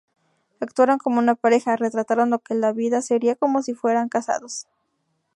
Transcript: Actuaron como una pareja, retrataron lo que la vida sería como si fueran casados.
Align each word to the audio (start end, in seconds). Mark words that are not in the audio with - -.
Actuaron 0.59 0.97
como 0.97 1.19
una 1.19 1.35
pareja, 1.35 1.75
retrataron 1.75 2.31
lo 2.31 2.39
que 2.39 2.55
la 2.55 2.71
vida 2.73 3.03
sería 3.03 3.35
como 3.35 3.61
si 3.61 3.75
fueran 3.75 4.09
casados. 4.09 4.65